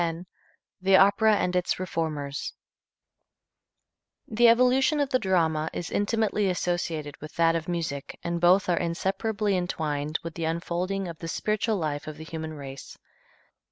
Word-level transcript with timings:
X 0.03 0.17
The 0.81 0.95
Opera 0.97 1.35
and 1.35 1.55
Its 1.55 1.79
Reformers 1.79 2.53
The 4.27 4.47
evolution 4.47 4.99
of 4.99 5.09
the 5.11 5.19
drama 5.19 5.69
is 5.73 5.91
intimately 5.91 6.49
associated 6.49 7.17
with 7.21 7.35
that 7.35 7.55
of 7.55 7.67
music 7.67 8.17
and 8.23 8.41
both 8.41 8.67
are 8.67 8.77
inseparably 8.79 9.55
entwined 9.55 10.17
with 10.23 10.33
the 10.33 10.45
unfolding 10.45 11.07
of 11.07 11.19
the 11.19 11.27
spiritual 11.27 11.77
life 11.77 12.07
of 12.07 12.17
the 12.17 12.23
human 12.23 12.55
race. 12.55 12.97